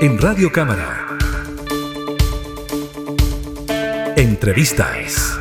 en 0.00 0.16
Radio 0.18 0.52
Cámara. 0.52 1.18
Entrevistas. 4.16 5.36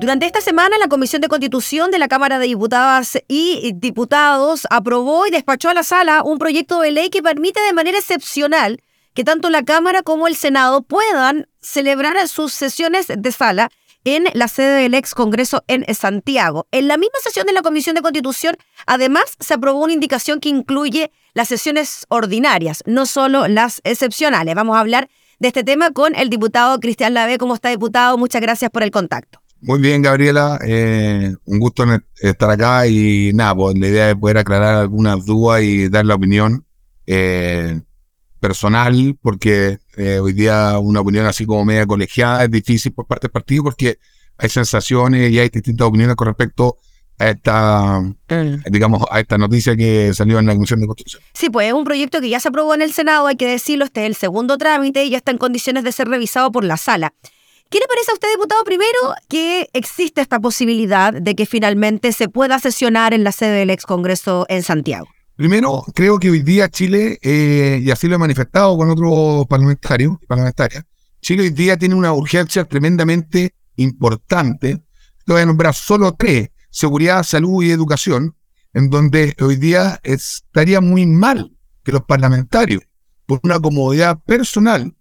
Durante 0.00 0.26
esta 0.26 0.40
semana, 0.40 0.78
la 0.78 0.88
Comisión 0.88 1.22
de 1.22 1.28
Constitución 1.28 1.92
de 1.92 2.00
la 2.00 2.08
Cámara 2.08 2.40
de 2.40 2.46
Diputadas 2.46 3.16
y 3.28 3.72
Diputados 3.76 4.66
aprobó 4.70 5.24
y 5.26 5.30
despachó 5.30 5.68
a 5.68 5.74
la 5.74 5.84
sala 5.84 6.24
un 6.24 6.38
proyecto 6.38 6.80
de 6.80 6.90
ley 6.90 7.10
que 7.10 7.22
permite 7.22 7.60
de 7.60 7.72
manera 7.72 7.98
excepcional 7.98 8.82
que 9.14 9.22
tanto 9.22 9.50
la 9.50 9.62
Cámara 9.62 10.02
como 10.02 10.26
el 10.26 10.34
Senado 10.34 10.82
puedan 10.82 11.46
celebrar 11.60 12.26
sus 12.26 12.52
sesiones 12.52 13.06
de 13.06 13.30
sala 13.30 13.70
en 14.04 14.24
la 14.34 14.48
sede 14.48 14.82
del 14.82 14.94
ex 14.94 15.14
Congreso 15.14 15.62
en 15.68 15.84
Santiago. 15.94 16.66
En 16.70 16.88
la 16.88 16.96
misma 16.96 17.18
sesión 17.22 17.46
de 17.46 17.52
la 17.52 17.62
Comisión 17.62 17.94
de 17.94 18.02
Constitución, 18.02 18.56
además, 18.86 19.24
se 19.40 19.54
aprobó 19.54 19.82
una 19.84 19.92
indicación 19.92 20.40
que 20.40 20.48
incluye 20.48 21.12
las 21.34 21.48
sesiones 21.48 22.06
ordinarias, 22.08 22.82
no 22.86 23.06
solo 23.06 23.48
las 23.48 23.80
excepcionales. 23.84 24.54
Vamos 24.54 24.76
a 24.76 24.80
hablar 24.80 25.08
de 25.38 25.48
este 25.48 25.64
tema 25.64 25.90
con 25.90 26.14
el 26.14 26.30
diputado 26.30 26.78
Cristian 26.80 27.14
Lave. 27.14 27.38
¿Cómo 27.38 27.54
está, 27.54 27.70
diputado? 27.70 28.18
Muchas 28.18 28.40
gracias 28.40 28.70
por 28.70 28.82
el 28.82 28.90
contacto. 28.90 29.40
Muy 29.60 29.80
bien, 29.80 30.02
Gabriela. 30.02 30.58
Eh, 30.66 31.34
un 31.44 31.58
gusto 31.60 31.84
estar 32.20 32.50
acá 32.50 32.86
y 32.88 33.30
nada, 33.32 33.54
pues 33.54 33.78
la 33.78 33.86
idea 33.86 34.10
es 34.10 34.16
poder 34.16 34.38
aclarar 34.38 34.74
algunas 34.74 35.24
dudas 35.24 35.62
y 35.62 35.88
dar 35.88 36.04
la 36.04 36.16
opinión. 36.16 36.64
Eh, 37.06 37.80
personal, 38.42 39.16
porque 39.22 39.78
eh, 39.96 40.18
hoy 40.18 40.32
día 40.32 40.76
una 40.80 41.00
opinión 41.00 41.26
así 41.26 41.46
como 41.46 41.64
media 41.64 41.86
colegiada 41.86 42.42
es 42.42 42.50
difícil 42.50 42.92
por 42.92 43.06
parte 43.06 43.28
del 43.28 43.30
partido 43.30 43.62
porque 43.62 43.98
hay 44.36 44.48
sensaciones 44.48 45.30
y 45.30 45.38
hay 45.38 45.48
distintas 45.48 45.86
opiniones 45.86 46.16
con 46.16 46.26
respecto 46.26 46.76
a 47.20 47.28
esta, 47.28 48.00
mm. 48.00 48.64
digamos, 48.68 49.04
a 49.08 49.20
esta 49.20 49.38
noticia 49.38 49.76
que 49.76 50.12
salió 50.12 50.40
en 50.40 50.46
la 50.46 50.54
Comisión 50.54 50.80
de 50.80 50.88
Constitución. 50.88 51.22
Sí, 51.34 51.50
pues 51.50 51.68
es 51.68 51.72
un 51.72 51.84
proyecto 51.84 52.20
que 52.20 52.30
ya 52.30 52.40
se 52.40 52.48
aprobó 52.48 52.74
en 52.74 52.82
el 52.82 52.92
Senado, 52.92 53.28
hay 53.28 53.36
que 53.36 53.46
decirlo, 53.46 53.84
este 53.84 54.00
es 54.00 54.06
el 54.08 54.16
segundo 54.16 54.58
trámite 54.58 55.04
y 55.04 55.10
ya 55.10 55.18
está 55.18 55.30
en 55.30 55.38
condiciones 55.38 55.84
de 55.84 55.92
ser 55.92 56.08
revisado 56.08 56.50
por 56.50 56.64
la 56.64 56.76
sala. 56.76 57.14
¿Qué 57.70 57.78
le 57.78 57.86
parece 57.86 58.10
a 58.10 58.14
usted, 58.14 58.28
diputado, 58.32 58.64
primero 58.64 59.14
que 59.28 59.68
existe 59.72 60.20
esta 60.20 60.40
posibilidad 60.40 61.12
de 61.12 61.34
que 61.36 61.46
finalmente 61.46 62.12
se 62.12 62.28
pueda 62.28 62.58
sesionar 62.58 63.14
en 63.14 63.22
la 63.22 63.30
sede 63.30 63.60
del 63.60 63.70
ex 63.70 63.86
Congreso 63.86 64.46
en 64.48 64.64
Santiago? 64.64 65.06
Primero, 65.36 65.84
creo 65.94 66.18
que 66.18 66.30
hoy 66.30 66.42
día 66.42 66.68
Chile, 66.68 67.18
eh, 67.22 67.80
y 67.82 67.90
así 67.90 68.06
lo 68.06 68.16
he 68.16 68.18
manifestado 68.18 68.76
con 68.76 68.90
otros 68.90 69.46
parlamentarios 69.46 70.16
y 70.20 70.26
parlamentarias, 70.26 70.84
Chile 71.20 71.44
hoy 71.44 71.50
día 71.50 71.76
tiene 71.76 71.94
una 71.94 72.12
urgencia 72.12 72.64
tremendamente 72.64 73.54
importante. 73.76 74.82
Te 75.24 75.32
voy 75.32 75.42
a 75.42 75.46
nombrar 75.46 75.74
solo 75.74 76.12
tres, 76.12 76.50
seguridad, 76.70 77.22
salud 77.22 77.62
y 77.62 77.70
educación, 77.70 78.36
en 78.74 78.90
donde 78.90 79.34
hoy 79.40 79.56
día 79.56 80.00
estaría 80.02 80.80
muy 80.80 81.06
mal 81.06 81.56
que 81.82 81.92
los 81.92 82.02
parlamentarios, 82.02 82.82
por 83.24 83.40
una 83.42 83.58
comodidad 83.58 84.18
personal, 84.24 84.94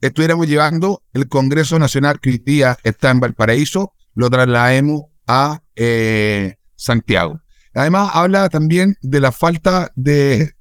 estuviéramos 0.00 0.48
llevando 0.48 1.02
el 1.12 1.28
Congreso 1.28 1.78
Nacional 1.78 2.20
que 2.20 2.30
hoy 2.30 2.38
día 2.38 2.76
está 2.82 3.10
en 3.10 3.20
Valparaíso, 3.20 3.92
lo 4.14 4.30
traslademos 4.30 5.02
a 5.26 5.62
eh, 5.76 6.56
Santiago. 6.74 7.40
Además, 7.74 8.10
habla 8.14 8.48
también 8.48 8.96
de 9.00 9.20
la 9.20 9.32
falta 9.32 9.92
de, 9.94 10.54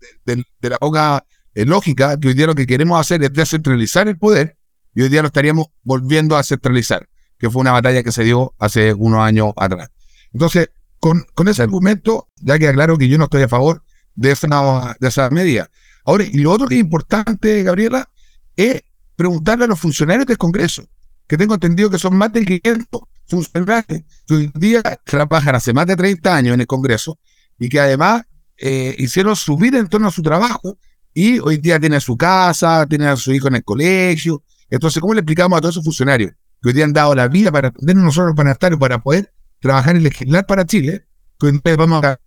la 0.62 0.78
poca 0.78 1.26
eh, 1.56 1.66
lógica, 1.66 2.20
que 2.20 2.30
hoy 2.30 2.34
día 2.34 2.48
lo 2.48 2.56
que 2.56 2.68
queremos 2.68 3.00
hacer 3.00 3.24
es 3.24 3.34
descentralizar 3.34 4.08
el 4.08 4.18
poder 4.18 4.58
y 4.94 5.02
hoy 5.02 5.10
día 5.10 5.22
lo 5.22 5.28
estaríamos 5.28 5.68
volviendo 5.84 6.38
a 6.38 6.44
centralizar, 6.44 7.08
que 7.38 7.50
fue 7.50 7.62
una 7.62 7.72
batalla 7.72 8.04
que 8.04 8.12
se 8.12 8.24
dio 8.24 8.54
hace 8.60 8.94
unos 8.94 9.22
años 9.22 9.54
atrás. 9.56 9.90
Entonces, 10.34 10.70
con, 11.00 11.26
ese 11.48 11.64
argumento, 11.64 12.28
ya 12.36 12.60
queda 12.60 12.74
claro 12.74 12.98
que 12.98 13.08
yo 13.08 13.18
no 13.18 13.24
estoy 13.26 13.44
a 13.44 13.48
favor 13.48 13.84
de 14.16 14.32
esa, 14.32 14.98
de 15.00 15.08
esa 15.08 15.30
medida. 15.30 15.70
Ahora, 16.06 16.26
y 16.26 16.38
lo 16.40 16.52
otro 16.52 16.68
que 16.68 16.76
es 16.76 16.82
importante, 16.82 17.64
Gabriela, 17.64 18.10
es 18.56 18.84
preguntarle 19.16 19.66
a 19.66 19.68
los 19.68 19.80
funcionarios 19.80 20.28
del 20.28 20.38
Congreso, 20.38 20.84
que 21.28 21.38
tengo 21.38 21.54
entendido 21.54 21.90
que 21.90 21.98
son 21.98 22.16
más 22.16 22.32
de 22.34 22.46
500 22.46 23.02
funcionarios 23.30 23.86
que 24.28 24.34
hoy 24.34 24.52
día 24.56 24.82
trabajan 25.04 25.56
hace 25.56 25.74
más 25.74 25.88
de 25.88 25.96
30 25.96 26.36
años 26.36 26.54
en 26.54 26.62
el 26.62 26.68
Congreso 26.68 27.20
y 27.58 27.70
que 27.70 27.80
además 27.80 28.24
eh, 28.58 28.96
hicieron 28.98 29.36
su 29.36 29.58
vida 29.58 29.78
en 29.80 29.88
torno 29.88 30.08
a 30.08 30.12
su 30.12 30.22
trabajo 30.22 30.78
y 31.14 31.40
hoy 31.40 31.58
día 31.58 31.80
tienen 31.80 32.02
su 32.02 32.18
casa, 32.18 32.86
tienen 32.88 33.08
a 33.08 33.16
su 33.16 33.32
hijo 33.32 33.48
en 33.48 33.56
el 33.56 33.64
colegio. 33.64 34.44
Entonces, 34.70 35.02
¿cómo 35.02 35.14
le 35.14 35.22
explicamos 35.22 35.58
a 35.58 35.62
todos 35.62 35.76
esos 35.76 35.84
funcionarios 35.84 36.32
que 36.62 36.70
hoy 36.70 36.74
día 36.74 36.86
han 36.86 36.94
dado 36.94 37.16
la 37.16 37.28
vida 37.28 37.52
para 37.52 37.72
tener 37.72 37.96
nosotros 37.96 38.28
los 38.28 38.36
parlamentarios 38.36 38.80
para 38.80 39.00
poder 39.00 39.34
trabajar 39.60 39.96
y 39.96 40.00
legislar 40.00 40.46
para 40.46 40.66
Chile? 40.66 41.08
Que 41.40 41.48
hoy 41.48 41.62
vamos 41.78 42.04
a 42.04 42.20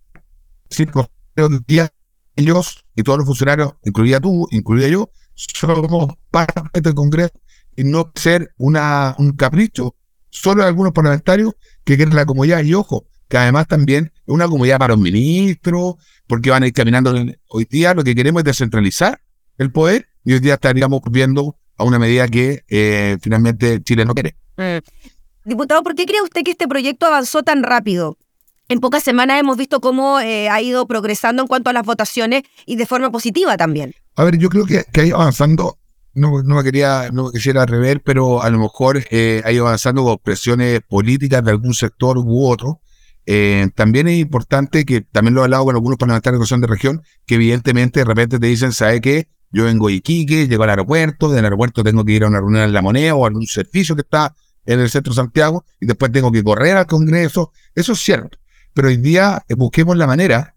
decir 0.69 0.91
día 1.67 1.89
ellos 2.35 2.83
y 2.95 3.03
todos 3.03 3.19
los 3.19 3.27
funcionarios, 3.27 3.73
incluida 3.83 4.19
tú, 4.19 4.47
incluida 4.51 4.87
yo, 4.87 5.09
somos 5.35 6.15
parte 6.31 6.81
del 6.81 6.95
Congreso 6.95 7.33
y 7.75 7.83
no 7.83 8.11
ser 8.15 8.53
una, 8.57 9.15
un 9.17 9.33
capricho 9.33 9.95
solo 10.33 10.63
algunos 10.63 10.91
parlamentarios 10.91 11.53
que 11.83 11.95
quieren 11.95 12.15
la 12.15 12.25
comodidad. 12.25 12.63
Y 12.63 12.73
ojo, 12.73 13.05
que 13.29 13.37
además 13.37 13.67
también 13.67 14.11
es 14.15 14.21
una 14.33 14.47
comodidad 14.47 14.79
para 14.79 14.95
los 14.95 15.01
ministros, 15.01 15.95
porque 16.27 16.49
van 16.49 16.63
a 16.63 16.67
ir 16.67 16.73
caminando. 16.73 17.13
Hoy 17.47 17.67
día 17.69 17.93
lo 17.93 18.03
que 18.03 18.15
queremos 18.15 18.41
es 18.41 18.45
descentralizar 18.45 19.21
el 19.57 19.71
poder 19.71 20.07
y 20.25 20.33
hoy 20.33 20.39
día 20.39 20.55
estaríamos 20.55 21.01
viendo 21.09 21.57
a 21.77 21.83
una 21.83 21.99
medida 21.99 22.27
que 22.27 22.63
eh, 22.67 23.17
finalmente 23.21 23.81
Chile 23.83 24.05
no 24.05 24.13
quiere. 24.13 24.35
Mm. 24.57 25.49
Diputado, 25.49 25.83
¿por 25.83 25.95
qué 25.95 26.05
cree 26.05 26.21
usted 26.21 26.43
que 26.43 26.51
este 26.51 26.67
proyecto 26.67 27.05
avanzó 27.05 27.43
tan 27.43 27.63
rápido? 27.63 28.17
En 28.69 28.79
pocas 28.79 29.03
semanas 29.03 29.39
hemos 29.39 29.57
visto 29.57 29.81
cómo 29.81 30.19
eh, 30.21 30.49
ha 30.49 30.61
ido 30.61 30.87
progresando 30.87 31.43
en 31.43 31.47
cuanto 31.47 31.69
a 31.69 31.73
las 31.73 31.85
votaciones 31.85 32.43
y 32.65 32.77
de 32.77 32.85
forma 32.85 33.11
positiva 33.11 33.57
también. 33.57 33.93
A 34.15 34.23
ver, 34.23 34.37
yo 34.37 34.49
creo 34.49 34.65
que, 34.65 34.85
que 34.91 35.01
ha 35.01 35.05
ido 35.05 35.17
avanzando 35.17 35.77
no, 36.13 36.43
no 36.43 36.55
me 36.55 36.63
quería, 36.63 37.09
no 37.11 37.31
quisiera 37.31 37.65
rever, 37.65 38.01
pero 38.03 38.41
a 38.43 38.49
lo 38.49 38.59
mejor 38.59 39.03
eh, 39.09 39.41
ha 39.45 39.51
ido 39.51 39.67
avanzando 39.67 40.03
con 40.03 40.17
presiones 40.19 40.81
políticas 40.87 41.43
de 41.43 41.51
algún 41.51 41.73
sector 41.73 42.17
u 42.17 42.45
otro. 42.45 42.81
Eh, 43.25 43.69
también 43.75 44.07
es 44.07 44.19
importante 44.19 44.85
que, 44.85 45.01
también 45.01 45.33
lo 45.33 45.41
he 45.41 45.43
hablado 45.45 45.65
con 45.65 45.75
algunos 45.75 45.97
parlamentarios 45.97 46.47
de 46.49 46.57
de 46.57 46.67
región, 46.67 47.01
que 47.25 47.35
evidentemente 47.35 48.01
de 48.01 48.05
repente 48.05 48.39
te 48.39 48.47
dicen, 48.47 48.73
¿sabe 48.73 49.01
qué? 49.01 49.29
Yo 49.51 49.65
vengo 49.65 49.87
de 49.87 49.93
Iquique, 49.93 50.47
llego 50.47 50.63
al 50.63 50.71
aeropuerto, 50.71 51.29
del 51.29 51.45
aeropuerto 51.45 51.83
tengo 51.83 52.03
que 52.03 52.13
ir 52.13 52.23
a 52.23 52.27
una 52.27 52.39
reunión 52.39 52.63
en 52.63 52.73
La 52.73 52.81
Moneda 52.81 53.15
o 53.15 53.25
a 53.25 53.27
algún 53.27 53.45
servicio 53.45 53.95
que 53.95 54.01
está 54.01 54.35
en 54.65 54.79
el 54.79 54.89
centro 54.89 55.11
de 55.11 55.15
Santiago 55.15 55.65
y 55.79 55.85
después 55.85 56.11
tengo 56.11 56.31
que 56.31 56.43
correr 56.43 56.77
al 56.77 56.87
Congreso. 56.87 57.51
Eso 57.75 57.93
es 57.93 57.99
cierto. 57.99 58.37
Pero 58.73 58.87
hoy 58.87 58.97
día 58.97 59.43
eh, 59.47 59.53
busquemos 59.55 59.95
la 59.97 60.07
manera 60.07 60.55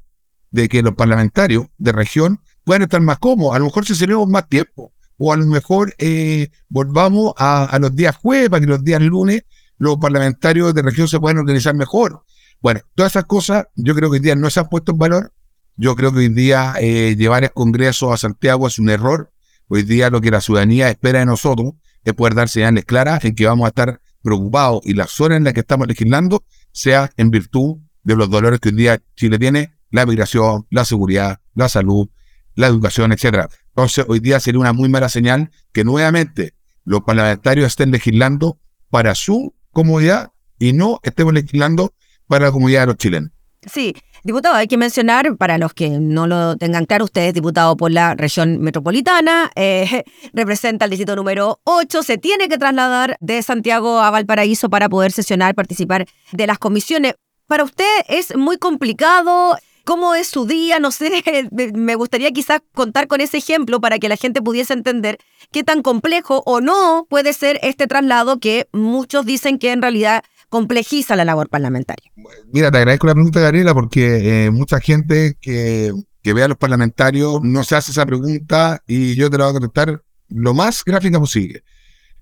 de 0.51 0.69
que 0.69 0.83
los 0.83 0.95
parlamentarios 0.95 1.67
de 1.77 1.93
región 1.93 2.41
puedan 2.65 2.83
estar 2.83 3.01
más 3.01 3.19
cómodos. 3.19 3.55
A 3.55 3.59
lo 3.59 3.67
mejor 3.67 3.85
si 3.85 3.99
tenemos 3.99 4.27
más 4.29 4.49
tiempo 4.49 4.93
o 5.19 5.33
a 5.33 5.37
lo 5.37 5.47
mejor 5.47 5.95
eh, 5.99 6.51
volvamos 6.69 7.35
a, 7.39 7.77
los 7.81 7.95
días 7.95 8.17
jueves 8.17 8.51
para 8.51 8.61
que 8.61 8.67
los 8.67 8.85
días 8.85 9.01
lunes 9.01 9.45
los 9.79 9.99
parlamentarios 9.99 10.75
de 10.75 10.83
región 10.83 11.09
se 11.09 11.21
puedan 11.21 11.39
organizar 11.39 11.75
mejor. 11.75 12.25
Bueno, 12.63 12.81
todas 12.95 13.13
esas 13.13 13.25
cosas 13.25 13.67
yo 13.75 13.95
creo 13.95 14.11
que 14.11 14.17
hoy 14.17 14.21
día 14.21 14.35
no 14.35 14.49
se 14.49 14.61
han 14.61 14.69
puesto 14.69 14.93
en 14.93 14.99
valor. 14.99 15.33
Yo 15.77 15.95
creo 15.95 16.13
que 16.13 16.21
hoy 16.21 16.29
día 16.29 16.75
eh, 16.81 17.15
llevar 17.17 17.45
el 17.45 17.53
Congreso 17.53 18.13
a 18.13 18.17
Santiago 18.17 18.67
es 18.67 18.79
un 18.79 18.89
error. 18.89 19.33
Hoy 19.69 19.83
día 19.83 20.09
lo 20.09 20.21
que 20.23 20.31
la 20.31 20.41
ciudadanía 20.41 20.89
espera 20.89 21.19
de 21.19 21.27
nosotros 21.27 21.75
es 22.05 22.15
poder 22.15 22.35
dar 22.35 22.49
señales 22.49 22.85
claras 22.87 23.25
en 23.25 23.35
que 23.35 23.47
vamos 23.47 23.67
a 23.67 23.69
estar 23.69 24.01
preocupados 24.23 24.81
y 24.85 24.95
las 24.95 25.21
horas 25.21 25.37
en 25.37 25.45
las 25.45 25.53
que 25.53 25.61
estamos 25.61 25.87
legislando 25.87 26.45
sea 26.73 27.11
en 27.17 27.31
virtud 27.31 27.77
de 28.03 28.17
los 28.17 28.31
dolores 28.31 28.61
que 28.61 28.71
hoy 28.71 28.77
día 28.77 29.03
Chile 29.17 29.39
tiene, 29.39 29.75
la 29.91 30.07
migración, 30.07 30.67
la 30.71 30.85
seguridad, 30.85 31.41
la 31.55 31.69
salud, 31.69 32.09
la 32.57 32.67
educación, 32.67 33.13
etcétera. 33.13 33.49
Entonces, 33.69 34.05
hoy 34.09 34.21
día 34.21 34.41
sería 34.41 34.61
una 34.61 34.73
muy 34.73 34.89
mala 34.89 35.09
señal 35.09 35.51
que 35.73 35.85
nuevamente 35.85 36.55
los 36.85 37.03
parlamentarios 37.03 37.69
estén 37.69 37.91
legislando 37.91 38.59
para 38.91 39.15
su 39.15 39.55
comodidad 39.71 40.33
y 40.59 40.73
no 40.73 40.99
estemos 41.03 41.35
legislando 41.35 41.93
para 42.27 42.47
la 42.47 42.53
comunidad 42.53 42.81
de 42.81 42.87
los 42.87 42.97
chilenos. 42.97 43.31
Sí, 43.71 43.95
diputado, 44.23 44.55
hay 44.55 44.69
que 44.69 44.77
mencionar, 44.77 45.37
para 45.37 45.59
los 45.59 45.75
que 45.75 45.91
no 45.91 46.27
lo 46.27 46.57
tengan 46.57 46.87
claro, 46.87 47.05
usted 47.05 47.23
es 47.23 47.35
diputado 47.35 47.77
por 47.77 47.91
la 47.91 48.15
región 48.15 48.61
metropolitana, 48.61 49.51
eh, 49.57 50.05
representa 50.33 50.85
el 50.85 50.93
distrito 50.93 51.17
número 51.17 51.61
8, 51.65 52.03
se 52.03 52.17
tiene 52.17 52.49
que 52.49 52.59
trasladar 52.59 53.17
de 53.21 53.43
Santiago 53.43 54.01
a 54.01 54.11
Valparaíso 54.11 54.71
para 54.71 54.89
poder 54.89 55.11
sesionar, 55.11 55.55
participar 55.55 56.07
de 56.33 56.47
las 56.47 56.59
comisiones. 56.59 57.15
Para 57.47 57.65
usted 57.65 57.85
es 58.09 58.37
muy 58.37 58.57
complicado 58.57 59.57
cómo 59.87 60.17
es 60.17 60.27
su 60.27 60.47
día, 60.47 60.81
no 60.81 60.91
sé, 60.91 61.23
me 61.75 61.95
gustaría 61.95 62.33
quizás 62.33 62.61
contar 62.75 63.07
con 63.07 63.21
ese 63.21 63.39
ejemplo 63.39 63.81
para 63.81 63.99
que 63.99 64.09
la 64.09 64.17
gente 64.17 64.43
pudiese 64.43 64.75
entender 64.75 65.19
qué 65.53 65.63
tan 65.63 65.81
complejo 65.81 66.43
o 66.45 66.61
no 66.61 67.07
puede 67.09 67.33
ser 67.33 67.59
este 67.63 67.87
traslado 67.87 68.39
que 68.41 68.69
muchos 68.73 69.25
dicen 69.25 69.59
que 69.59 69.73
en 69.73 69.81
realidad 69.81 70.25
complejiza 70.49 71.15
la 71.15 71.25
labor 71.25 71.49
parlamentaria. 71.49 72.11
Mira, 72.53 72.71
te 72.71 72.79
agradezco 72.79 73.07
la 73.07 73.15
pregunta, 73.15 73.41
Gabriela, 73.41 73.75
porque 73.75 74.47
eh, 74.47 74.51
mucha 74.51 74.81
gente 74.81 75.39
que, 75.41 75.93
ve 76.25 76.43
a 76.43 76.49
los 76.49 76.59
parlamentarios 76.59 77.41
no 77.43 77.63
se 77.63 77.77
hace 77.77 77.93
esa 77.93 78.05
pregunta 78.05 78.83
y 78.89 79.15
yo 79.15 79.31
te 79.31 79.39
la 79.39 79.45
voy 79.45 79.51
a 79.51 79.61
contestar 79.61 80.03
lo 80.29 80.53
más 80.53 80.83
gráfica 80.85 81.21
posible. 81.21 81.63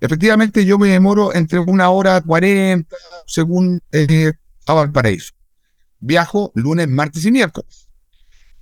Efectivamente, 0.00 0.66
yo 0.66 0.78
me 0.78 0.88
demoro 0.88 1.34
entre 1.34 1.60
una 1.60 1.88
hora 1.88 2.20
cuarenta 2.20 2.94
según 3.26 3.80
eh, 3.90 4.32
a 4.66 4.74
Valparaíso 4.74 5.32
viajo 6.04 6.52
lunes, 6.54 6.88
martes 6.88 7.24
y 7.24 7.32
miércoles. 7.32 7.88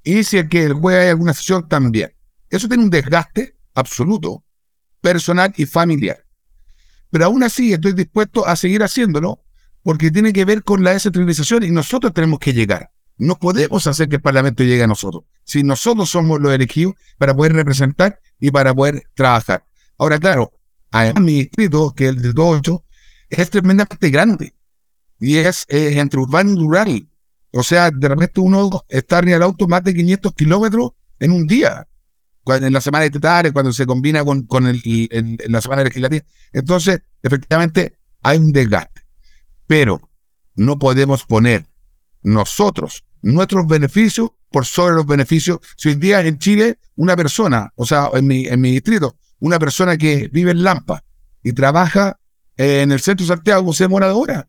Y 0.02 0.24
si 0.24 0.38
es 0.38 0.48
que 0.48 0.64
el 0.64 0.74
jueves 0.74 1.02
hay 1.02 1.08
alguna 1.10 1.34
sesión, 1.34 1.68
también. 1.68 2.14
Eso 2.48 2.68
tiene 2.68 2.84
un 2.84 2.90
desgaste 2.90 3.56
absoluto, 3.74 4.44
personal 5.00 5.52
y 5.56 5.66
familiar. 5.66 6.24
Pero 7.10 7.26
aún 7.26 7.42
así 7.42 7.72
estoy 7.72 7.92
dispuesto 7.92 8.46
a 8.46 8.56
seguir 8.56 8.82
haciéndolo 8.82 9.44
porque 9.82 10.10
tiene 10.10 10.32
que 10.32 10.44
ver 10.44 10.62
con 10.62 10.84
la 10.84 10.92
descentralización 10.92 11.64
y 11.64 11.70
nosotros 11.70 12.12
tenemos 12.14 12.38
que 12.38 12.52
llegar. 12.52 12.90
No 13.18 13.38
podemos 13.38 13.86
hacer 13.86 14.08
que 14.08 14.16
el 14.16 14.22
Parlamento 14.22 14.64
llegue 14.64 14.82
a 14.82 14.86
nosotros. 14.86 15.24
Si 15.44 15.62
nosotros 15.62 16.08
somos 16.10 16.40
los 16.40 16.52
elegidos 16.52 16.94
para 17.18 17.34
poder 17.34 17.52
representar 17.52 18.20
y 18.38 18.50
para 18.50 18.74
poder 18.74 19.04
trabajar. 19.14 19.66
Ahora, 19.98 20.18
claro, 20.18 20.52
además 20.90 21.22
mi 21.22 21.32
distrito, 21.34 21.94
que 21.94 22.08
es 22.08 22.10
el 22.10 22.22
de 22.22 22.32
28, 22.32 22.84
es 23.30 23.50
tremendamente 23.50 24.10
grande. 24.10 24.54
Y 25.20 25.36
es 25.36 25.66
entre 25.68 26.20
urbano 26.20 26.52
y 26.52 26.56
rural. 26.56 27.08
O 27.52 27.62
sea, 27.62 27.90
de 27.90 28.08
repente 28.08 28.40
uno 28.40 28.84
está 28.88 29.18
en 29.18 29.28
el 29.28 29.42
auto 29.42 29.68
más 29.68 29.84
de 29.84 29.94
500 29.94 30.34
kilómetros 30.34 30.92
en 31.18 31.32
un 31.32 31.46
día. 31.46 31.86
en 32.46 32.72
la 32.72 32.80
semana 32.80 33.04
estatal, 33.04 33.52
cuando 33.52 33.72
se 33.72 33.86
combina 33.86 34.24
con, 34.24 34.46
con 34.46 34.66
el, 34.66 34.80
en, 34.84 35.38
la 35.48 35.60
semana 35.60 35.84
legislativa. 35.84 36.24
Entonces, 36.52 37.02
efectivamente, 37.22 37.98
hay 38.22 38.38
un 38.38 38.52
desgaste. 38.52 39.02
Pero 39.66 40.10
no 40.54 40.78
podemos 40.78 41.24
poner 41.24 41.66
nosotros 42.22 43.04
nuestros 43.20 43.66
beneficios 43.66 44.30
por 44.50 44.66
sobre 44.66 44.94
los 44.94 45.06
beneficios. 45.06 45.58
Si 45.76 45.90
hoy 45.90 45.94
día 45.96 46.20
en 46.20 46.38
Chile 46.38 46.78
una 46.96 47.16
persona, 47.16 47.72
o 47.76 47.86
sea, 47.86 48.10
en 48.14 48.26
mi, 48.26 48.46
en 48.46 48.60
mi 48.60 48.72
distrito, 48.72 49.16
una 49.38 49.58
persona 49.58 49.96
que 49.96 50.28
vive 50.32 50.52
en 50.52 50.62
Lampa 50.62 51.04
y 51.42 51.52
trabaja 51.52 52.18
en 52.56 52.92
el 52.92 53.00
centro 53.00 53.24
de 53.24 53.34
Santiago 53.34 53.72
se 53.72 53.84
demora 53.84 54.14
hora. 54.14 54.48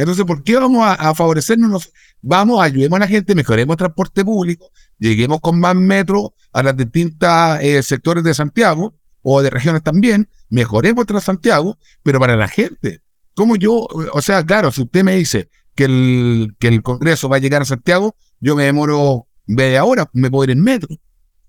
Entonces, 0.00 0.24
¿por 0.24 0.42
qué 0.42 0.56
vamos 0.56 0.82
a, 0.82 1.14
favorecernos? 1.14 1.92
Vamos, 2.22 2.62
ayudemos 2.62 2.96
a 2.96 3.00
la 3.00 3.06
gente, 3.06 3.34
mejoremos 3.34 3.74
el 3.74 3.78
transporte 3.78 4.24
público, 4.24 4.70
lleguemos 4.98 5.40
con 5.40 5.60
más 5.60 5.74
metros 5.74 6.30
a 6.54 6.62
los 6.62 6.74
distintos 6.74 7.28
eh, 7.60 7.82
sectores 7.82 8.24
de 8.24 8.32
Santiago 8.32 8.94
o 9.20 9.42
de 9.42 9.50
regiones 9.50 9.82
también, 9.82 10.30
mejoremos 10.48 11.04
tras 11.04 11.24
Santiago, 11.24 11.76
pero 12.02 12.18
para 12.18 12.34
la 12.34 12.48
gente. 12.48 13.02
Como 13.34 13.56
yo, 13.56 13.86
o 14.12 14.22
sea, 14.22 14.42
claro, 14.42 14.72
si 14.72 14.80
usted 14.80 15.04
me 15.04 15.16
dice 15.16 15.50
que 15.74 15.84
el, 15.84 16.56
que 16.58 16.68
el 16.68 16.82
Congreso 16.82 17.28
va 17.28 17.36
a 17.36 17.40
llegar 17.40 17.60
a 17.60 17.66
Santiago, 17.66 18.16
yo 18.40 18.56
me 18.56 18.64
demoro 18.64 19.26
media 19.46 19.84
hora, 19.84 20.08
me 20.14 20.30
puedo 20.30 20.44
ir 20.44 20.50
en 20.52 20.62
metro. 20.62 20.96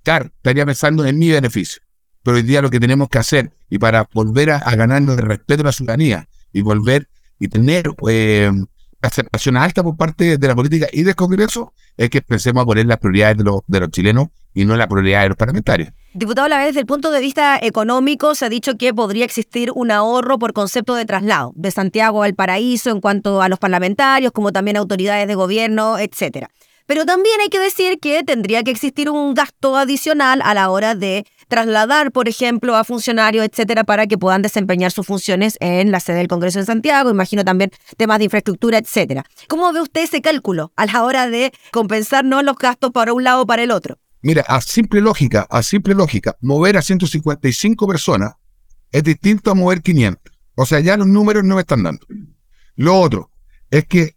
Claro, 0.03 0.25
estaría 0.25 0.65
pensando 0.65 1.05
en 1.05 1.17
mi 1.17 1.29
beneficio. 1.31 1.81
Pero 2.21 2.35
hoy 2.35 2.43
día 2.43 2.61
lo 2.61 2.69
que 2.69 2.81
tenemos 2.81 3.07
que 3.07 3.17
hacer, 3.17 3.53
y 3.69 3.79
para 3.79 4.09
volver 4.13 4.51
a, 4.51 4.59
ganarnos 4.75 5.17
el 5.17 5.25
respeto 5.25 5.63
de 5.63 5.67
la 5.67 5.71
ciudadanía, 5.71 6.27
y 6.51 6.61
volver 6.61 7.07
y 7.41 7.47
tener 7.47 7.89
eh, 8.07 8.51
aceptación 9.01 9.57
alta 9.57 9.81
por 9.81 9.97
parte 9.97 10.37
de 10.37 10.47
la 10.47 10.55
política 10.55 10.87
y 10.93 11.01
del 11.01 11.15
Congreso, 11.15 11.73
es 11.97 12.11
que 12.11 12.19
empecemos 12.19 12.61
a 12.61 12.65
poner 12.67 12.85
las 12.85 12.99
prioridades 12.99 13.39
de 13.39 13.43
los, 13.43 13.61
de 13.65 13.79
los 13.79 13.89
chilenos 13.89 14.27
y 14.53 14.63
no 14.63 14.77
las 14.77 14.85
prioridades 14.85 15.25
de 15.25 15.29
los 15.29 15.37
parlamentarios. 15.37 15.89
Diputado, 16.13 16.45
a 16.45 16.49
la 16.49 16.57
vez, 16.59 16.67
desde 16.67 16.81
el 16.81 16.85
punto 16.85 17.09
de 17.09 17.19
vista 17.19 17.57
económico, 17.59 18.35
se 18.35 18.45
ha 18.45 18.49
dicho 18.49 18.77
que 18.77 18.93
podría 18.93 19.25
existir 19.25 19.71
un 19.73 19.89
ahorro 19.89 20.37
por 20.37 20.53
concepto 20.53 20.93
de 20.93 21.05
traslado 21.05 21.51
de 21.55 21.71
Santiago 21.71 22.21
al 22.21 22.35
Paraíso 22.35 22.91
en 22.91 23.01
cuanto 23.01 23.41
a 23.41 23.49
los 23.49 23.57
parlamentarios, 23.57 24.31
como 24.31 24.51
también 24.51 24.77
autoridades 24.77 25.27
de 25.27 25.33
gobierno, 25.33 25.97
etcétera. 25.97 26.51
Pero 26.85 27.05
también 27.05 27.39
hay 27.41 27.49
que 27.49 27.59
decir 27.59 27.99
que 27.99 28.23
tendría 28.23 28.63
que 28.63 28.71
existir 28.71 29.09
un 29.09 29.33
gasto 29.33 29.77
adicional 29.77 30.41
a 30.43 30.53
la 30.53 30.69
hora 30.69 30.95
de 30.95 31.25
trasladar, 31.47 32.11
por 32.11 32.29
ejemplo, 32.29 32.75
a 32.75 32.83
funcionarios, 32.83 33.45
etcétera, 33.45 33.83
para 33.83 34.07
que 34.07 34.17
puedan 34.17 34.41
desempeñar 34.41 34.91
sus 34.91 35.05
funciones 35.05 35.57
en 35.59 35.91
la 35.91 35.99
sede 35.99 36.17
del 36.17 36.27
Congreso 36.27 36.59
en 36.59 36.65
Santiago. 36.65 37.09
Imagino 37.09 37.43
también 37.43 37.71
temas 37.97 38.19
de 38.19 38.25
infraestructura, 38.25 38.77
etcétera. 38.77 39.25
¿Cómo 39.47 39.71
ve 39.73 39.81
usted 39.81 40.03
ese 40.03 40.21
cálculo 40.21 40.71
a 40.75 40.85
la 40.85 41.03
hora 41.03 41.29
de 41.29 41.51
compensarnos 41.71 42.43
los 42.43 42.57
gastos 42.57 42.91
para 42.91 43.13
un 43.13 43.23
lado 43.23 43.41
o 43.41 43.45
para 43.45 43.63
el 43.63 43.71
otro? 43.71 43.97
Mira, 44.21 44.43
a 44.47 44.61
simple 44.61 45.01
lógica, 45.01 45.47
a 45.49 45.63
simple 45.63 45.95
lógica, 45.95 46.37
mover 46.41 46.77
a 46.77 46.81
155 46.81 47.87
personas 47.87 48.33
es 48.91 49.03
distinto 49.03 49.51
a 49.51 49.55
mover 49.55 49.81
500. 49.81 50.21
O 50.55 50.65
sea, 50.65 50.79
ya 50.79 50.97
los 50.97 51.07
números 51.07 51.43
no 51.43 51.55
me 51.55 51.61
están 51.61 51.83
dando. 51.83 52.05
Lo 52.75 52.99
otro 52.99 53.31
es 53.69 53.85
que 53.85 54.15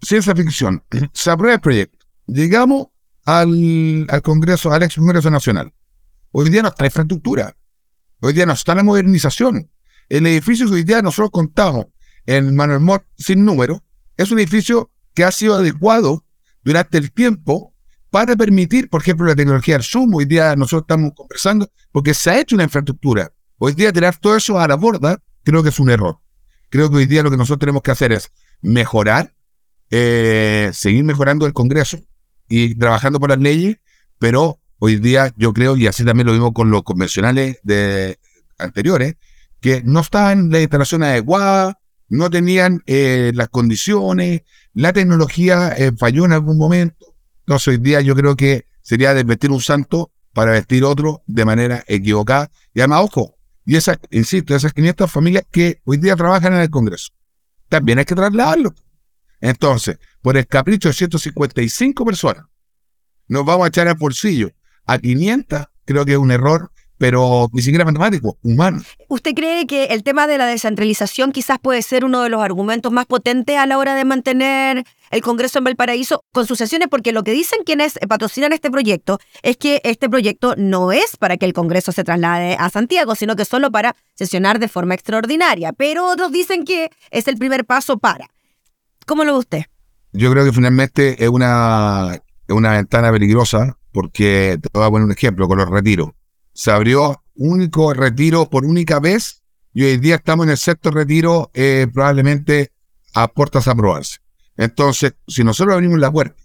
ciencia 0.00 0.34
ficción, 0.34 0.82
se 1.12 1.30
aprueba 1.30 1.54
el 1.54 1.60
proyecto, 1.60 1.95
llegamos 2.26 2.88
al, 3.24 4.06
Congreso, 4.22 4.72
al 4.72 4.82
ex 4.82 4.96
Congreso 4.96 5.30
Nacional. 5.30 5.72
Hoy 6.32 6.50
día 6.50 6.62
no 6.62 6.68
está 6.68 6.84
infraestructura. 6.84 7.56
Hoy 8.20 8.32
día 8.32 8.46
no 8.46 8.52
está 8.52 8.74
la 8.74 8.82
modernización. 8.82 9.70
El 10.08 10.26
edificio 10.26 10.66
que 10.66 10.74
hoy 10.74 10.84
día 10.84 11.02
nosotros 11.02 11.30
contamos 11.30 11.86
en 12.26 12.54
Manuel 12.54 12.80
Mort 12.80 13.04
sin 13.16 13.44
número 13.44 13.82
es 14.16 14.30
un 14.30 14.38
edificio 14.38 14.90
que 15.14 15.24
ha 15.24 15.32
sido 15.32 15.54
adecuado 15.54 16.24
durante 16.62 16.98
el 16.98 17.12
tiempo 17.12 17.74
para 18.10 18.36
permitir, 18.36 18.88
por 18.88 19.02
ejemplo, 19.02 19.26
la 19.26 19.34
tecnología 19.34 19.74
del 19.74 19.84
Zoom. 19.84 20.14
Hoy 20.14 20.24
día 20.24 20.54
nosotros 20.56 20.82
estamos 20.82 21.12
conversando 21.14 21.70
porque 21.90 22.14
se 22.14 22.30
ha 22.30 22.40
hecho 22.40 22.54
una 22.54 22.64
infraestructura. 22.64 23.32
Hoy 23.58 23.72
día 23.72 23.92
tirar 23.92 24.16
todo 24.16 24.36
eso 24.36 24.58
a 24.58 24.68
la 24.68 24.76
borda 24.76 25.20
creo 25.42 25.62
que 25.62 25.70
es 25.70 25.80
un 25.80 25.90
error. 25.90 26.18
Creo 26.68 26.90
que 26.90 26.96
hoy 26.96 27.06
día 27.06 27.22
lo 27.22 27.30
que 27.30 27.36
nosotros 27.36 27.60
tenemos 27.60 27.82
que 27.82 27.90
hacer 27.90 28.12
es 28.12 28.30
mejorar, 28.60 29.34
eh, 29.90 30.70
seguir 30.72 31.04
mejorando 31.04 31.46
el 31.46 31.52
Congreso 31.52 31.98
y 32.48 32.74
trabajando 32.74 33.20
por 33.20 33.30
las 33.30 33.38
leyes, 33.38 33.78
pero 34.18 34.60
hoy 34.78 34.96
día 34.96 35.32
yo 35.36 35.52
creo, 35.52 35.76
y 35.76 35.86
así 35.86 36.04
también 36.04 36.26
lo 36.26 36.32
vimos 36.32 36.52
con 36.52 36.70
los 36.70 36.82
convencionales 36.82 37.58
de 37.62 38.18
anteriores, 38.58 39.16
que 39.60 39.82
no 39.84 40.00
estaban 40.00 40.38
en 40.38 40.50
la 40.50 40.60
instalación 40.60 41.02
adecuada, 41.02 41.78
no 42.08 42.30
tenían 42.30 42.82
eh, 42.86 43.32
las 43.34 43.48
condiciones, 43.48 44.42
la 44.74 44.92
tecnología 44.92 45.72
eh, 45.76 45.92
falló 45.98 46.24
en 46.24 46.32
algún 46.32 46.58
momento. 46.58 47.14
Entonces 47.40 47.68
hoy 47.68 47.78
día 47.78 48.00
yo 48.00 48.14
creo 48.14 48.36
que 48.36 48.66
sería 48.82 49.14
desvestir 49.14 49.50
un 49.50 49.60
santo 49.60 50.12
para 50.32 50.52
vestir 50.52 50.84
otro 50.84 51.22
de 51.26 51.44
manera 51.44 51.82
equivocada. 51.88 52.50
Y 52.74 52.80
además, 52.80 53.00
ojo, 53.04 53.36
y 53.64 53.76
esas, 53.76 53.98
insisto, 54.10 54.54
esas 54.54 54.72
500 54.72 55.10
familias 55.10 55.44
que 55.50 55.80
hoy 55.84 55.96
día 55.96 56.14
trabajan 56.14 56.52
en 56.52 56.60
el 56.60 56.70
Congreso, 56.70 57.12
también 57.68 57.98
hay 57.98 58.04
que 58.04 58.14
trasladarlo. 58.14 58.74
Entonces, 59.40 59.98
por 60.26 60.36
el 60.36 60.48
capricho 60.48 60.88
de 60.88 60.92
155 60.92 62.04
personas, 62.04 62.46
nos 63.28 63.44
vamos 63.44 63.64
a 63.64 63.68
echar 63.68 63.86
al 63.86 63.94
bolsillo 63.94 64.50
a 64.84 64.98
500 64.98 65.66
creo 65.84 66.04
que 66.04 66.14
es 66.14 66.18
un 66.18 66.32
error, 66.32 66.72
pero 66.98 67.48
ni 67.52 67.62
siquiera 67.62 67.84
matemático, 67.84 68.36
humano. 68.42 68.82
¿Usted 69.06 69.34
cree 69.36 69.68
que 69.68 69.84
el 69.84 70.02
tema 70.02 70.26
de 70.26 70.36
la 70.36 70.46
descentralización 70.46 71.30
quizás 71.30 71.60
puede 71.60 71.80
ser 71.80 72.04
uno 72.04 72.24
de 72.24 72.28
los 72.28 72.42
argumentos 72.42 72.90
más 72.90 73.06
potentes 73.06 73.56
a 73.56 73.66
la 73.66 73.78
hora 73.78 73.94
de 73.94 74.04
mantener 74.04 74.84
el 75.12 75.20
Congreso 75.20 75.58
en 75.58 75.64
Valparaíso 75.66 76.24
con 76.32 76.44
sus 76.44 76.58
sesiones? 76.58 76.88
Porque 76.90 77.12
lo 77.12 77.22
que 77.22 77.30
dicen 77.30 77.60
quienes 77.64 77.96
patrocinan 78.08 78.52
este 78.52 78.68
proyecto 78.68 79.20
es 79.44 79.56
que 79.56 79.80
este 79.84 80.08
proyecto 80.08 80.56
no 80.56 80.90
es 80.90 81.16
para 81.16 81.36
que 81.36 81.46
el 81.46 81.52
Congreso 81.52 81.92
se 81.92 82.02
traslade 82.02 82.56
a 82.58 82.68
Santiago, 82.68 83.14
sino 83.14 83.36
que 83.36 83.44
solo 83.44 83.70
para 83.70 83.94
sesionar 84.14 84.58
de 84.58 84.66
forma 84.66 84.94
extraordinaria. 84.94 85.72
Pero 85.72 86.08
otros 86.08 86.32
dicen 86.32 86.64
que 86.64 86.90
es 87.12 87.28
el 87.28 87.36
primer 87.36 87.64
paso 87.64 87.98
para. 87.98 88.28
¿Cómo 89.06 89.22
lo 89.22 89.34
ve 89.34 89.38
usted? 89.38 89.62
Yo 90.16 90.30
creo 90.30 90.46
que 90.46 90.52
finalmente 90.52 91.22
es 91.22 91.28
una, 91.28 92.14
es 92.14 92.54
una 92.54 92.72
ventana 92.72 93.12
peligrosa 93.12 93.76
porque 93.92 94.58
te 94.60 94.68
voy 94.72 94.86
a 94.86 94.90
poner 94.90 95.04
un 95.04 95.12
ejemplo 95.12 95.46
con 95.46 95.58
los 95.58 95.68
retiros. 95.68 96.10
Se 96.54 96.70
abrió 96.70 97.22
único 97.34 97.92
retiro 97.92 98.48
por 98.48 98.64
única 98.64 98.98
vez 98.98 99.42
y 99.74 99.84
hoy 99.84 99.98
día 99.98 100.14
estamos 100.14 100.46
en 100.46 100.52
el 100.52 100.56
sexto 100.56 100.90
retiro 100.90 101.50
eh, 101.52 101.86
probablemente 101.92 102.72
a 103.12 103.28
puertas 103.28 103.68
a 103.68 103.72
aprobarse. 103.72 104.18
Entonces, 104.56 105.14
si 105.28 105.44
nosotros 105.44 105.74
abrimos 105.74 105.98
la 105.98 106.10
puerta 106.10 106.42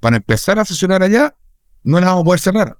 para 0.00 0.16
empezar 0.16 0.58
a 0.58 0.64
sesionar 0.64 1.02
allá, 1.02 1.34
no 1.82 2.00
la 2.00 2.06
vamos 2.06 2.22
a 2.22 2.24
poder 2.24 2.40
cerrar. 2.40 2.78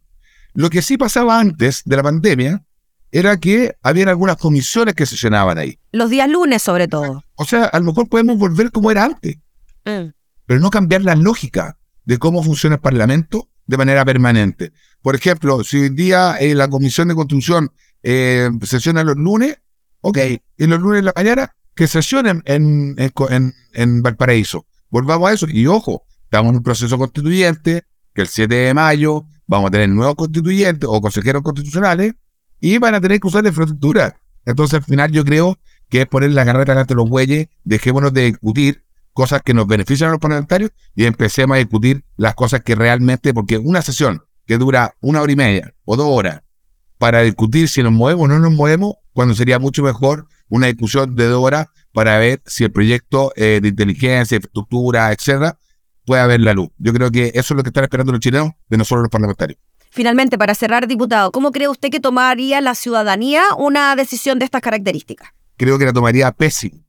Lo 0.55 0.71
que 0.71 0.81
sí 0.81 0.97
pasaba 0.97 1.39
antes 1.39 1.83
de 1.85 1.97
la 1.97 2.03
pandemia 2.03 2.65
era 3.13 3.37
que 3.37 3.77
había 3.83 4.09
algunas 4.09 4.39
comisiones 4.39 4.95
que 4.95 5.05
sesionaban 5.05 5.59
ahí. 5.59 5.79
Los 5.93 6.09
días 6.09 6.31
lunes, 6.31 6.63
sobre 6.63 6.89
todo. 6.89 7.23
O 7.35 7.45
sea, 7.45 7.65
a 7.65 7.79
lo 7.79 7.85
mejor 7.85 8.09
podemos 8.09 8.39
volver 8.39 8.71
como 8.71 8.91
era 8.91 9.05
antes, 9.05 9.37
mm. 9.85 10.20
Pero 10.51 10.59
no 10.59 10.71
cambiar 10.71 11.03
la 11.03 11.15
lógica 11.15 11.79
de 12.05 12.19
cómo 12.19 12.43
funciona 12.43 12.75
el 12.75 12.81
Parlamento 12.81 13.49
de 13.67 13.77
manera 13.77 14.05
permanente. 14.05 14.73
Por 15.01 15.15
ejemplo, 15.15 15.63
si 15.63 15.77
hoy 15.77 15.91
día 15.91 16.39
eh, 16.41 16.57
la 16.57 16.67
Comisión 16.67 17.07
de 17.07 17.15
Construcción 17.15 17.71
eh, 18.03 18.51
sesiona 18.65 19.05
los 19.05 19.15
lunes, 19.15 19.61
ok, 20.01 20.19
y 20.59 20.67
los 20.67 20.81
lunes 20.81 21.03
de 21.03 21.03
la 21.05 21.13
mañana, 21.15 21.55
que 21.73 21.87
sesionen 21.87 22.43
en, 22.47 22.97
en, 22.99 23.55
en, 23.75 24.03
Valparaíso. 24.03 24.67
Volvamos 24.89 25.31
a 25.31 25.35
eso. 25.35 25.47
Y 25.49 25.69
ojo, 25.69 26.03
estamos 26.25 26.51
en 26.51 26.57
un 26.57 26.63
proceso 26.65 26.99
constituyente, 26.99 27.85
que 28.13 28.23
el 28.23 28.27
7 28.27 28.53
de 28.53 28.75
mayo 28.75 29.27
vamos 29.47 29.69
a 29.69 29.71
tener 29.71 29.89
nuevos 29.91 30.17
constituyentes 30.17 30.89
o 30.91 31.01
consejeros 31.01 31.43
constitucionales 31.43 32.15
y 32.59 32.79
van 32.79 32.97
a 32.97 33.01
tener 33.01 33.21
que 33.21 33.29
usar 33.29 33.45
la 33.45 33.51
infraestructura. 33.51 34.21
Entonces, 34.45 34.81
al 34.81 34.85
final, 34.85 35.13
yo 35.13 35.25
creo 35.25 35.61
que 35.89 36.01
es 36.01 36.07
poner 36.09 36.33
la 36.33 36.45
carrera 36.45 36.75
delante 36.75 36.95
de 36.95 36.97
los 36.97 37.09
bueyes, 37.09 37.47
dejémonos 37.63 38.13
de 38.13 38.25
discutir 38.25 38.90
cosas 39.13 39.43
que 39.43 39.55
nos 39.55 39.67
benefician 39.67 40.09
a 40.09 40.13
los 40.13 40.21
parlamentarios 40.21 40.71
y 40.95 41.05
empecemos 41.05 41.57
a 41.57 41.59
discutir 41.59 42.05
las 42.17 42.35
cosas 42.35 42.63
que 42.63 42.75
realmente, 42.75 43.35
porque 43.35 43.59
una 43.59 43.83
sesión 43.83 44.23
que 44.47 44.59
dura 44.59 44.95
una 45.01 45.23
hora 45.23 45.33
y 45.33 45.37
media 45.37 45.75
o 45.85 45.97
dos 45.97 46.07
horas 46.09 46.43
para 46.99 47.23
discutir 47.23 47.69
si 47.69 47.83
nos 47.83 47.93
movemos 47.93 48.25
o 48.25 48.29
no 48.29 48.39
nos 48.39 48.53
movemos, 48.53 48.95
cuando 49.13 49.35
sería 49.35 49.59
mucho 49.59 49.83
mejor 49.83 50.27
una 50.49 50.67
discusión 50.67 51.17
de 51.17 51.27
dos 51.27 51.43
horas 51.43 51.69
para 51.93 52.19
ver 52.19 52.43
si 52.47 52.65
el 52.65 52.73
proyecto 52.73 53.33
eh, 53.37 53.61
de 53.63 53.69
inteligencia, 53.69 54.37
infraestructura, 54.37 55.13
etcétera, 55.13 55.59
pueda 56.05 56.27
ver 56.27 56.41
la 56.41 56.53
luz. 56.53 56.69
Yo 56.79 56.93
creo 56.93 57.11
que 57.11 57.29
eso 57.35 57.55
es 57.55 57.57
lo 57.57 57.63
que 57.63 57.71
están 57.71 57.85
esperando 57.85 58.13
los 58.13 58.21
chilenos 58.21 58.51
de 58.69 58.77
nosotros 58.77 59.03
los 59.03 59.11
parlamentarios. 59.11 59.59
Finalmente, 59.91 60.39
para 60.39 60.55
cerrar, 60.55 60.87
diputado, 60.87 61.33
¿cómo 61.33 61.51
cree 61.51 61.69
usted 61.69 61.91
que 61.91 61.99
tomaría 61.99 62.61
la 62.61 62.75
ciudadanía 62.75 63.43
una 63.59 63.97
decisión 63.97 64.39
de 64.39 64.45
estas 64.45 64.61
características? 64.61 65.31
Creo 65.57 65.79
que 65.79 65.85
la 65.85 65.93
tomaría 65.93 66.31
pésimo, 66.33 66.85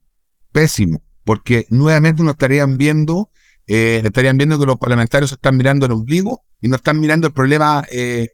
pésimo, 0.52 1.02
porque 1.24 1.66
nuevamente 1.70 2.22
nos 2.22 2.32
estarían 2.32 2.76
viendo, 2.76 3.30
eh, 3.66 4.02
estarían 4.04 4.36
viendo 4.36 4.58
que 4.58 4.66
los 4.66 4.78
parlamentarios 4.78 5.32
están 5.32 5.56
mirando 5.56 5.86
el 5.86 5.92
ombligo 5.92 6.42
y 6.60 6.68
no 6.68 6.76
están 6.76 7.00
mirando 7.00 7.26
el 7.26 7.32
problema 7.32 7.84
eh, 7.90 8.30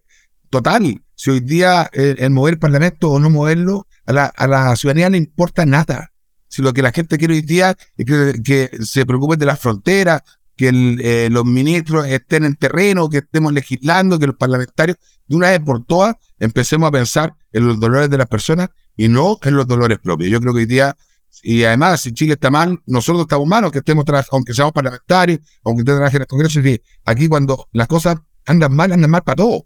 total. 0.51 1.03
Si 1.15 1.31
hoy 1.31 1.41
día 1.41 1.91
eh, 1.93 2.17
el 2.19 2.31
mover 2.31 2.55
el 2.55 2.61
parlamento 2.61 3.11
o 3.11 3.19
no 3.19 3.31
moverlo, 3.31 3.87
a 4.07 4.13
la, 4.13 4.27
a 4.27 4.47
la 4.47 4.77
ciudadanía 4.77 5.11
le 5.11 5.19
importa 5.19 5.67
nada. 5.67 6.13
Si 6.49 6.63
lo 6.63 6.73
que 6.73 6.81
la 6.81 6.93
gente 6.93 7.19
quiere 7.19 7.35
hoy 7.35 7.43
día 7.43 7.77
es 7.97 8.07
que, 8.07 8.41
que 8.43 8.71
se 8.83 9.05
preocupen 9.05 9.39
de 9.39 9.47
las 9.47 9.61
fronteras, 9.61 10.23
que 10.59 10.71
eh, 10.73 11.29
los 11.31 11.45
ministros 11.45 12.07
estén 12.09 12.45
en 12.45 12.57
terreno, 12.57 13.09
que 13.09 13.19
estemos 13.19 13.53
legislando, 13.53 14.19
que 14.19 14.27
los 14.27 14.37
parlamentarios, 14.37 14.99
de 15.29 15.37
una 15.37 15.51
vez 15.51 15.61
por 15.61 15.85
todas, 15.85 16.17
empecemos 16.41 16.89
a 16.89 16.91
pensar 16.91 17.37
en 17.53 17.69
los 17.69 17.79
dolores 17.79 18.11
de 18.11 18.19
las 18.19 18.27
personas 18.27 18.71
y 18.97 19.07
no 19.07 19.39
en 19.43 19.55
los 19.55 19.69
dolores 19.69 20.01
propios. 20.01 20.31
Yo 20.31 20.41
creo 20.41 20.53
que 20.53 20.59
hoy 20.59 20.67
día, 20.67 20.97
y 21.43 21.65
además, 21.65 22.01
si 22.01 22.13
Chile 22.13 22.35
está 22.35 22.51
mal, 22.51 22.81
nosotros 22.87 23.23
estamos 23.23 23.47
mal, 23.47 23.71
que 23.71 23.79
estemos 23.79 24.05
aunque 24.31 24.55
seamos 24.55 24.73
parlamentarios, 24.73 25.41
aunque 25.65 25.83
estemos 25.83 26.15
en 26.15 26.21
el 26.23 26.27
Congreso, 26.27 26.61
y 26.61 26.83
aquí 27.05 27.29
cuando 27.29 27.69
las 27.73 27.87
cosas 27.87 28.17
andan 28.47 28.75
mal, 28.75 28.93
andan 28.93 29.11
mal 29.11 29.23
para 29.23 29.37
todos. 29.37 29.63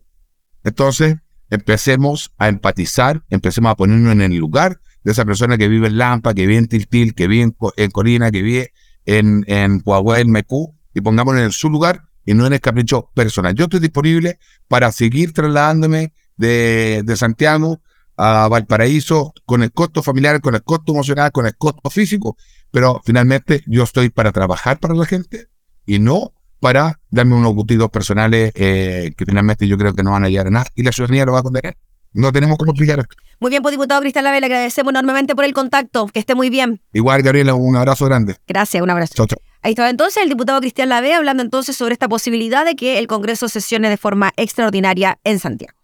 Entonces, 0.64 1.16
empecemos 1.50 2.32
a 2.38 2.48
empatizar, 2.48 3.22
empecemos 3.30 3.72
a 3.72 3.76
ponernos 3.76 4.12
en 4.12 4.22
el 4.22 4.36
lugar 4.36 4.80
de 5.04 5.12
esa 5.12 5.24
persona 5.24 5.58
que 5.58 5.68
vive 5.68 5.88
en 5.88 5.98
Lampa, 5.98 6.34
que 6.34 6.46
vive 6.46 6.58
en 6.58 6.68
Tiltil, 6.68 7.14
que 7.14 7.26
vive 7.26 7.52
en, 7.76 7.90
Colina, 7.90 8.30
que 8.30 8.42
vive 8.42 8.72
en, 9.04 9.44
en 9.46 9.82
en 9.84 10.30
Mecú, 10.30 10.74
y 10.94 11.00
pongámonos 11.00 11.42
en 11.42 11.50
su 11.52 11.70
lugar 11.70 12.04
y 12.24 12.34
no 12.34 12.46
en 12.46 12.52
el 12.52 12.60
capricho 12.60 13.10
personal. 13.14 13.54
Yo 13.54 13.64
estoy 13.64 13.80
disponible 13.80 14.38
para 14.68 14.92
seguir 14.92 15.32
trasladándome 15.32 16.12
de, 16.36 17.02
de 17.04 17.16
Santiago 17.16 17.80
a 18.16 18.48
Valparaíso 18.48 19.32
con 19.44 19.62
el 19.62 19.72
costo 19.72 20.02
familiar, 20.02 20.40
con 20.40 20.54
el 20.54 20.62
costo 20.62 20.92
emocional, 20.92 21.32
con 21.32 21.46
el 21.46 21.56
costo 21.56 21.90
físico, 21.90 22.36
pero 22.70 23.00
finalmente 23.04 23.62
yo 23.66 23.82
estoy 23.82 24.10
para 24.10 24.32
trabajar 24.32 24.78
para 24.78 24.94
la 24.94 25.06
gente 25.06 25.48
y 25.86 25.98
no 25.98 26.32
para 26.60 27.00
darme 27.10 27.34
unos 27.34 27.54
gustitos 27.54 27.90
personales 27.90 28.52
eh, 28.54 29.12
que 29.16 29.24
finalmente 29.24 29.66
yo 29.66 29.76
creo 29.76 29.94
que 29.94 30.02
no 30.02 30.12
van 30.12 30.24
a 30.24 30.28
llegar 30.28 30.46
a 30.46 30.50
nada 30.50 30.66
y 30.74 30.82
la 30.82 30.92
ciudadanía 30.92 31.26
lo 31.26 31.32
va 31.32 31.40
a 31.40 31.42
condenar. 31.42 31.76
No 32.14 32.30
tenemos 32.30 32.58
cómo 32.58 32.72
explicar 32.72 33.06
Muy 33.40 33.50
bien, 33.50 33.62
pues 33.62 33.72
diputado 33.72 34.00
Cristal 34.00 34.24
Lave, 34.24 34.40
le 34.40 34.46
agradecemos 34.46 34.90
enormemente 34.90 35.34
por 35.34 35.44
el 35.44 35.54
contacto. 35.54 36.06
Que 36.06 36.20
esté 36.20 36.34
muy 36.34 36.50
bien. 36.50 36.82
Igual, 36.92 37.22
Gabriela, 37.22 37.54
un 37.54 37.74
abrazo 37.74 38.04
grande. 38.04 38.36
Gracias, 38.46 38.82
un 38.82 38.90
abrazo. 38.90 39.14
Chau, 39.16 39.26
chau. 39.26 39.38
Ahí 39.62 39.72
estaba 39.72 39.88
entonces 39.88 40.22
el 40.22 40.28
diputado 40.28 40.60
Cristian 40.60 40.88
Lave 40.88 41.14
hablando 41.14 41.42
entonces 41.42 41.76
sobre 41.76 41.94
esta 41.94 42.08
posibilidad 42.08 42.64
de 42.64 42.76
que 42.76 42.98
el 42.98 43.06
Congreso 43.06 43.48
sesione 43.48 43.88
de 43.88 43.96
forma 43.96 44.32
extraordinaria 44.36 45.18
en 45.24 45.38
Santiago. 45.38 45.81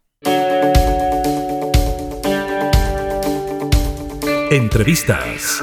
Entrevistas 4.51 5.63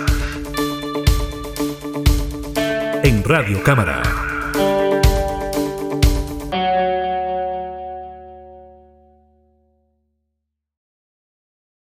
en 3.03 3.23
Radio 3.23 3.63
Cámara. 3.63 4.24